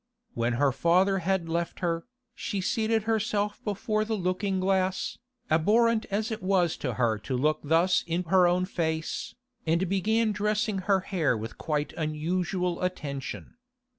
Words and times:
When 0.33 0.53
her 0.53 0.71
father 0.71 1.19
had 1.19 1.47
left 1.47 1.81
her, 1.81 2.07
she 2.33 2.59
seated 2.59 3.03
herself 3.03 3.63
before 3.63 4.03
the 4.03 4.15
looking 4.15 4.59
glass, 4.59 5.19
abhorrent 5.51 6.07
as 6.09 6.31
it 6.31 6.41
was 6.41 6.75
to 6.77 6.95
her 6.95 7.19
to 7.19 7.37
look 7.37 7.59
thus 7.63 8.03
in 8.07 8.23
her 8.23 8.47
own 8.47 8.65
face, 8.65 9.35
and 9.67 9.87
began 9.87 10.31
dressing 10.31 10.79
her 10.89 11.01
hair 11.01 11.37
with 11.37 11.59
quite 11.59 11.93
unusual 11.97 12.81
attention. 12.81 13.57